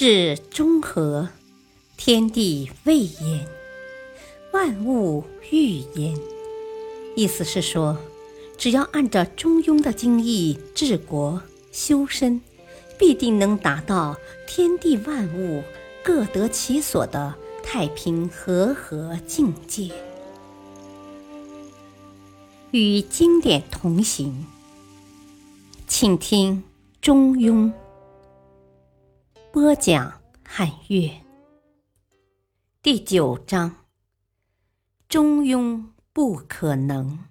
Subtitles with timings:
[0.00, 1.28] 至中和，
[1.96, 3.48] 天地未焉，
[4.52, 6.16] 万物欲焉。
[7.16, 7.98] 意思是说，
[8.56, 11.42] 只要按照中庸的经义治国
[11.72, 12.40] 修身，
[12.96, 14.16] 必定能达到
[14.46, 15.64] 天地万物
[16.04, 17.34] 各得其所的
[17.64, 19.90] 太平和合境界。
[22.70, 24.46] 与经典同行，
[25.88, 26.58] 请听
[27.02, 27.64] 《中庸》
[29.60, 30.22] 播讲。
[30.44, 31.10] 汉乐
[32.80, 33.74] 第九章：
[35.08, 35.84] 中庸。
[36.12, 37.24] 不可能。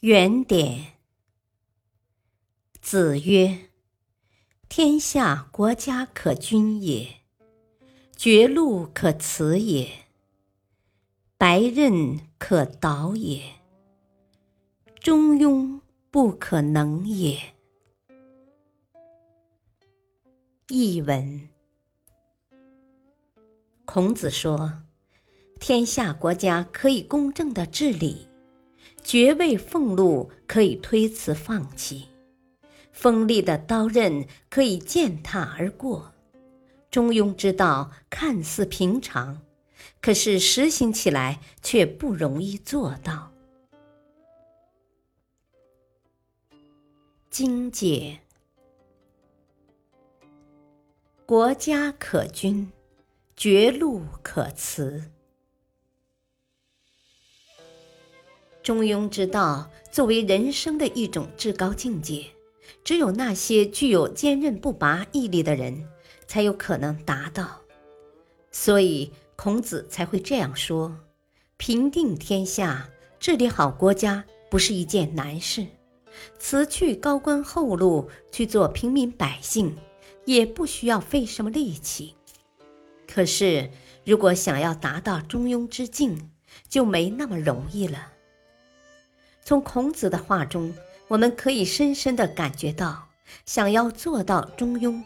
[0.00, 0.98] 原点。
[2.82, 3.70] 子曰
[4.68, 7.22] ：“天下国家可君也，
[8.14, 9.90] 绝路可辞也，
[11.38, 13.42] 白刃可导也，
[15.00, 17.52] 中庸不可能也。”
[20.68, 21.46] 译文：
[23.84, 24.82] 孔子说。
[25.60, 28.26] 天下国家可以公正的治理，
[29.02, 32.08] 爵位俸禄可以推辞放弃，
[32.92, 36.10] 锋利的刀刃可以践踏而过。
[36.90, 39.42] 中庸之道看似平常，
[40.00, 43.30] 可是实行起来却不容易做到。
[47.28, 48.20] 精解：
[51.26, 52.70] 国家可君，
[53.34, 55.10] 绝路可辞。
[58.62, 62.26] 中庸之道作为人生的一种至高境界，
[62.84, 65.88] 只有那些具有坚韧不拔毅力的人，
[66.26, 67.62] 才有可能达到。
[68.52, 70.94] 所以孔子才会这样说
[71.56, 75.66] ：“平定天下，治理好国家，不是一件难事。
[76.38, 79.74] 辞去高官厚禄去做平民百姓，
[80.24, 82.14] 也不需要费什么力气。
[83.06, 83.70] 可是，
[84.04, 86.30] 如果想要达到中庸之境，
[86.68, 88.12] 就没那么容易了。”
[89.44, 90.74] 从孔子的话中，
[91.08, 93.08] 我们可以深深地感觉到，
[93.44, 95.02] 想要做到中庸，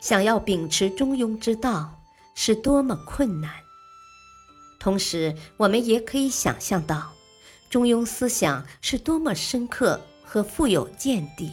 [0.00, 2.00] 想要秉持中庸之道，
[2.34, 3.52] 是多么困难。
[4.78, 7.12] 同时，我们也可以想象到，
[7.68, 11.50] 中庸思想是多么深刻和富有见地。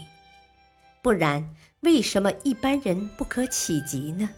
[1.02, 1.54] 不然，
[1.88, 4.30] 为什么一般人不可企及呢？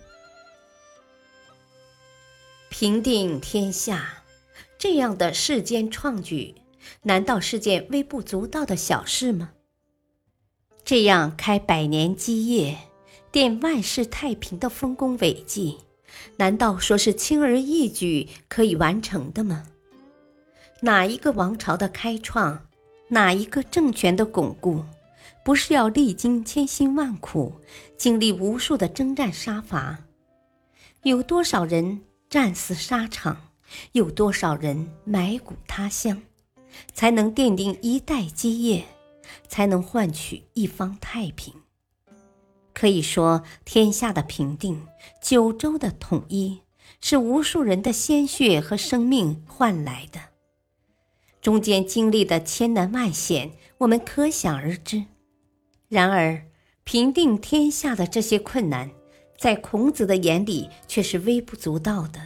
[2.69, 4.21] 平定天下，
[4.77, 6.53] 这样的世间创举。
[7.01, 9.49] 难道是件微不足道的小事吗？
[10.85, 12.77] 这样开百年基业、
[13.31, 15.79] 奠万世太平的丰功伟绩，
[16.37, 19.65] 难道说是轻而易举可以完成的吗？
[20.81, 22.67] 哪一个王朝的开创，
[23.07, 24.85] 哪一个政权的巩固，
[25.49, 27.59] 不是要历经千辛万苦，
[27.97, 29.97] 经历无数的征战杀伐？
[31.01, 33.49] 有多少人战死沙场？
[33.93, 36.21] 有多少人埋骨他乡？
[36.93, 38.85] 才能奠定一代基业，
[39.47, 41.51] 才能换取一方太平。
[42.71, 44.85] 可以说，天下的平定，
[45.19, 46.61] 九州的统一，
[47.01, 50.19] 是无数人的鲜血和生命换来的。
[51.41, 55.05] 中间经历的千难万险，我们可想而知。
[55.89, 56.43] 然而，
[56.83, 58.91] 平定天下的这些困难，
[59.39, 62.21] 在孔子的眼里却是微不足道的。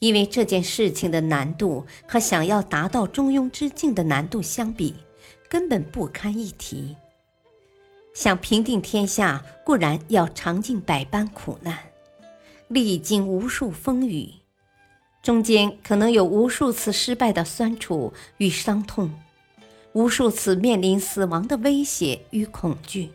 [0.00, 4.96] 因为这件事情的难度和想要达到中庸之境的难度相比，
[5.48, 6.96] 根本不堪一提。
[8.12, 11.78] 想平定天下，固然要尝尽百般苦难，
[12.66, 14.28] 历经无数风雨，
[15.22, 19.10] 中间可能有无数次失败的酸楚与伤痛，
[19.94, 23.10] 无数次面临死亡的威胁与恐惧。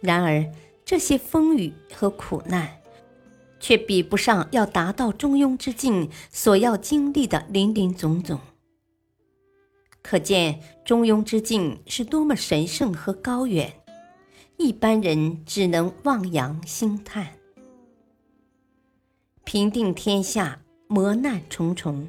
[0.00, 0.46] 然而，
[0.84, 2.78] 这些风雨和苦难。
[3.60, 8.38] 却比不上要达到中庸之境所要经历的林林总总。
[10.00, 13.72] 可见中庸之境是多么神圣和高远，
[14.58, 17.26] 一般人只能望洋兴叹。
[19.42, 22.08] 平定天下，磨难重重，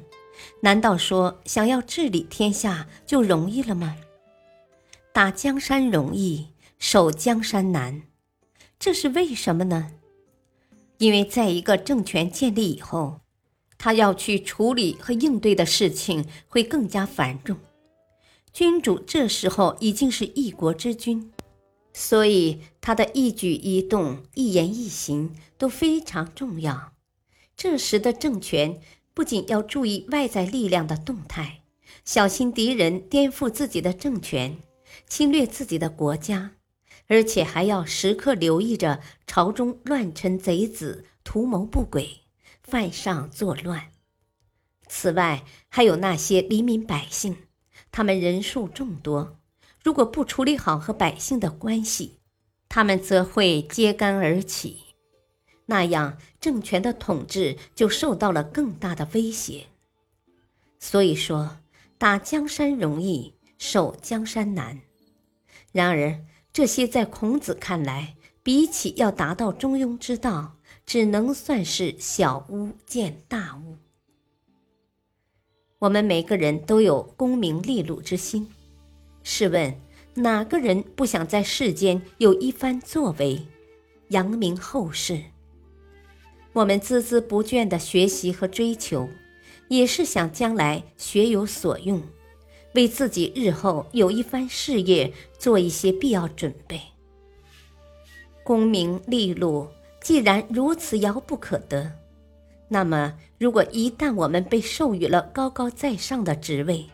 [0.62, 3.96] 难道说想要治理天下就容易了吗？
[5.12, 6.48] 打江山容易，
[6.78, 8.02] 守江山难，
[8.78, 9.92] 这是为什么呢？
[10.98, 13.20] 因为在一个政权建立以后，
[13.78, 17.56] 他要去处理和应对的事情会更加繁重。
[18.52, 21.32] 君主这时候已经是一国之君，
[21.92, 26.92] 所以他的一举一动、一言一行都非常重要。
[27.56, 28.80] 这时的政权
[29.12, 31.62] 不仅要注意外在力量的动态，
[32.04, 34.58] 小心敌人颠覆自己的政权，
[35.06, 36.52] 侵略自己的国家，
[37.08, 42.20] 而且还要时刻留意着朝中乱臣贼子图谋不轨，
[42.62, 43.88] 犯上作乱。
[44.88, 47.36] 此外，还有那些黎民百姓，
[47.92, 49.38] 他们人数众多，
[49.82, 52.18] 如果不处理好和百姓的关系，
[52.68, 54.89] 他们则会揭竿而起，
[55.70, 59.66] 那样政权的统治就受到了更大的威胁。
[60.80, 61.58] 所以说，
[61.96, 64.80] 打江山容易，守江山难。
[65.70, 66.18] 然而，
[66.52, 73.76] 这些在孔子看来，比起要达到中庸之道，只能算是小巫见大巫。
[75.78, 78.48] 我们每个人都有功名利禄之心，
[79.22, 79.80] 试问
[80.14, 83.46] 哪个人不想在世间有一番作为，
[84.08, 85.22] 扬名后世？
[86.52, 89.08] 我们孜孜不倦的学习和追求，
[89.68, 92.02] 也是想将来学有所用。
[92.74, 96.80] 为自己日后有一番事业做一些必要准备。
[98.44, 99.66] 功名利禄
[100.00, 101.90] 既然如此遥不可得，
[102.68, 106.86] 那么如果一旦我们被授予了高高在上的职位，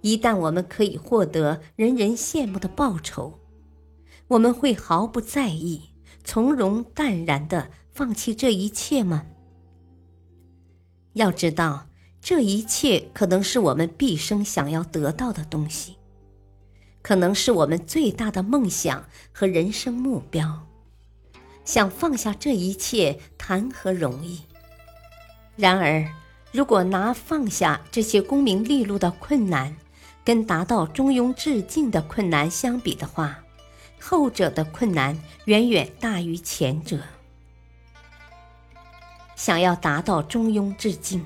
[0.00, 3.34] 一旦我们可以获得人人羡慕的报酬，
[4.28, 5.89] 我们会毫不在意、
[6.24, 9.26] 从容淡然的放弃这一切吗？
[11.14, 11.86] 要知道。
[12.22, 15.96] 这一切可能是我们毕生想要得到的东西，
[17.00, 20.66] 可能是我们最大的梦想和人生目标。
[21.64, 24.42] 想放下这一切，谈何容易？
[25.56, 26.06] 然而，
[26.52, 29.74] 如果拿放下这些功名利禄的困难，
[30.22, 33.42] 跟达到中庸致敬的困难相比的话，
[34.00, 36.98] 后者的困难远远大于前者。
[39.36, 41.24] 想要达到中庸致敬。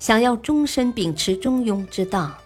[0.00, 2.38] 想要终身秉持中庸之道，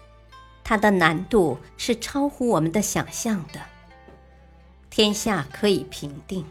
[0.63, 3.61] 它的难度是超乎我们的想象的。
[4.89, 6.45] 天下可以平定，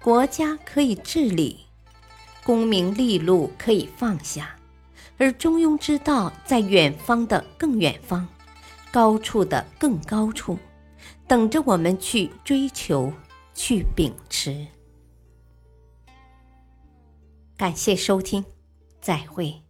[0.00, 1.66] 国家可以治理，
[2.44, 4.56] 功名利禄可以放下，
[5.18, 8.26] 而中庸之道在远方的更远方，
[8.92, 10.58] 高处的更高处，
[11.26, 13.12] 等着我们去追求，
[13.54, 14.66] 去秉持。
[17.56, 18.44] 感谢收听，
[19.00, 19.62] 再会。